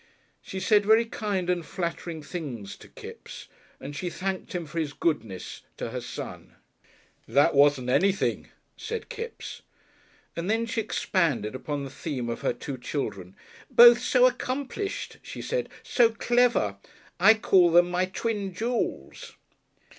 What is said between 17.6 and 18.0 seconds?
them